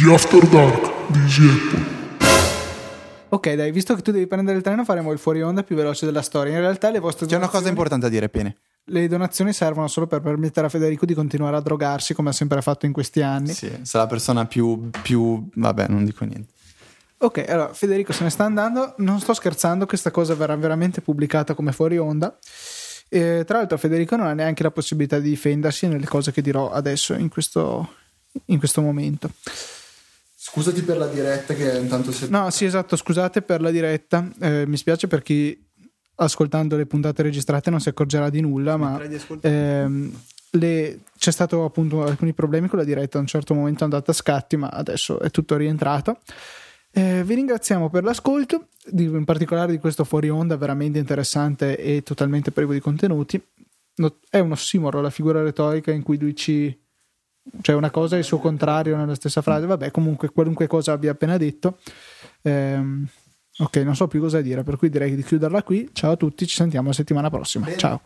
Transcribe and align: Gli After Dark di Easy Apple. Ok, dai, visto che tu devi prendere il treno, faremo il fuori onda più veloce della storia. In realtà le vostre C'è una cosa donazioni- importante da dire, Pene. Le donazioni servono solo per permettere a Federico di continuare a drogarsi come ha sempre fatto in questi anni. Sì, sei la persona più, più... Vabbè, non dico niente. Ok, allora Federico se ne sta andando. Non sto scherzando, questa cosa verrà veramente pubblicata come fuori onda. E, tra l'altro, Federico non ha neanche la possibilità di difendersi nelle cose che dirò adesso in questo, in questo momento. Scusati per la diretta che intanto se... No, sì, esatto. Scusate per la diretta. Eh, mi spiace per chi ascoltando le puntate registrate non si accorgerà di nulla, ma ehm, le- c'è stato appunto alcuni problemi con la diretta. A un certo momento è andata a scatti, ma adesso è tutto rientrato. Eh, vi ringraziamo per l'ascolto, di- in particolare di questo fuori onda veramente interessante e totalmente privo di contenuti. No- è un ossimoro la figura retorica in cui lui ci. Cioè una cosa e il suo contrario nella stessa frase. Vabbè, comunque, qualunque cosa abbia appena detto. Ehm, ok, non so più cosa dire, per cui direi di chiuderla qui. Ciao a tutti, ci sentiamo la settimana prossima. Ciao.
Gli 0.00 0.08
After 0.12 0.46
Dark 0.46 1.10
di 1.10 1.18
Easy 1.18 1.48
Apple. 1.48 1.96
Ok, 3.30 3.52
dai, 3.54 3.72
visto 3.72 3.96
che 3.96 4.02
tu 4.02 4.12
devi 4.12 4.28
prendere 4.28 4.56
il 4.56 4.62
treno, 4.62 4.84
faremo 4.84 5.10
il 5.10 5.18
fuori 5.18 5.42
onda 5.42 5.64
più 5.64 5.74
veloce 5.74 6.06
della 6.06 6.22
storia. 6.22 6.52
In 6.52 6.60
realtà 6.60 6.88
le 6.90 7.00
vostre 7.00 7.26
C'è 7.26 7.34
una 7.34 7.46
cosa 7.48 7.64
donazioni- 7.64 7.70
importante 7.70 8.06
da 8.06 8.12
dire, 8.12 8.28
Pene. 8.28 8.56
Le 8.84 9.08
donazioni 9.08 9.52
servono 9.52 9.88
solo 9.88 10.06
per 10.06 10.20
permettere 10.20 10.66
a 10.66 10.68
Federico 10.70 11.04
di 11.04 11.14
continuare 11.14 11.56
a 11.56 11.60
drogarsi 11.60 12.14
come 12.14 12.28
ha 12.28 12.32
sempre 12.32 12.62
fatto 12.62 12.86
in 12.86 12.92
questi 12.92 13.22
anni. 13.22 13.52
Sì, 13.52 13.66
sei 13.82 14.00
la 14.00 14.06
persona 14.06 14.44
più, 14.46 14.88
più... 15.02 15.48
Vabbè, 15.52 15.86
non 15.88 16.04
dico 16.04 16.24
niente. 16.24 16.52
Ok, 17.18 17.44
allora 17.48 17.72
Federico 17.72 18.12
se 18.12 18.22
ne 18.22 18.30
sta 18.30 18.44
andando. 18.44 18.94
Non 18.98 19.18
sto 19.18 19.34
scherzando, 19.34 19.84
questa 19.84 20.12
cosa 20.12 20.36
verrà 20.36 20.54
veramente 20.54 21.00
pubblicata 21.00 21.54
come 21.54 21.72
fuori 21.72 21.98
onda. 21.98 22.38
E, 23.08 23.42
tra 23.44 23.58
l'altro, 23.58 23.76
Federico 23.76 24.14
non 24.14 24.26
ha 24.28 24.32
neanche 24.32 24.62
la 24.62 24.70
possibilità 24.70 25.18
di 25.18 25.30
difendersi 25.30 25.88
nelle 25.88 26.06
cose 26.06 26.30
che 26.30 26.40
dirò 26.40 26.70
adesso 26.70 27.14
in 27.14 27.28
questo, 27.28 27.94
in 28.44 28.60
questo 28.60 28.80
momento. 28.80 29.30
Scusati 30.62 30.82
per 30.82 30.96
la 30.98 31.06
diretta 31.06 31.54
che 31.54 31.78
intanto 31.78 32.12
se... 32.12 32.28
No, 32.28 32.50
sì, 32.50 32.64
esatto. 32.64 32.96
Scusate 32.96 33.42
per 33.42 33.60
la 33.60 33.70
diretta. 33.70 34.28
Eh, 34.40 34.64
mi 34.66 34.76
spiace 34.76 35.06
per 35.08 35.22
chi 35.22 35.66
ascoltando 36.16 36.76
le 36.76 36.86
puntate 36.86 37.22
registrate 37.22 37.70
non 37.70 37.80
si 37.80 37.88
accorgerà 37.88 38.28
di 38.28 38.40
nulla, 38.40 38.76
ma 38.76 38.98
ehm, 39.40 40.20
le- 40.52 40.98
c'è 41.16 41.30
stato 41.30 41.64
appunto 41.64 42.02
alcuni 42.04 42.32
problemi 42.32 42.68
con 42.68 42.78
la 42.78 42.84
diretta. 42.84 43.18
A 43.18 43.20
un 43.20 43.26
certo 43.26 43.54
momento 43.54 43.80
è 43.80 43.84
andata 43.84 44.10
a 44.10 44.14
scatti, 44.14 44.56
ma 44.56 44.68
adesso 44.68 45.20
è 45.20 45.30
tutto 45.30 45.56
rientrato. 45.56 46.20
Eh, 46.90 47.22
vi 47.22 47.34
ringraziamo 47.34 47.88
per 47.90 48.02
l'ascolto, 48.02 48.68
di- 48.84 49.04
in 49.04 49.24
particolare 49.24 49.70
di 49.72 49.78
questo 49.78 50.04
fuori 50.04 50.28
onda 50.28 50.56
veramente 50.56 50.98
interessante 50.98 51.76
e 51.76 52.02
totalmente 52.02 52.50
privo 52.50 52.72
di 52.72 52.80
contenuti. 52.80 53.40
No- 53.96 54.16
è 54.30 54.38
un 54.38 54.52
ossimoro 54.52 55.00
la 55.00 55.10
figura 55.10 55.42
retorica 55.42 55.90
in 55.92 56.02
cui 56.02 56.18
lui 56.18 56.34
ci. 56.34 56.76
Cioè 57.60 57.74
una 57.74 57.90
cosa 57.90 58.16
e 58.16 58.20
il 58.20 58.24
suo 58.24 58.38
contrario 58.38 58.96
nella 58.96 59.14
stessa 59.14 59.42
frase. 59.42 59.66
Vabbè, 59.66 59.90
comunque, 59.90 60.30
qualunque 60.30 60.66
cosa 60.66 60.92
abbia 60.92 61.12
appena 61.12 61.36
detto. 61.36 61.78
Ehm, 62.42 63.06
ok, 63.58 63.76
non 63.78 63.96
so 63.96 64.06
più 64.08 64.20
cosa 64.20 64.40
dire, 64.40 64.62
per 64.62 64.76
cui 64.76 64.88
direi 64.88 65.14
di 65.14 65.22
chiuderla 65.22 65.62
qui. 65.62 65.90
Ciao 65.92 66.12
a 66.12 66.16
tutti, 66.16 66.46
ci 66.46 66.56
sentiamo 66.56 66.88
la 66.88 66.94
settimana 66.94 67.30
prossima. 67.30 67.66
Ciao. 67.76 68.00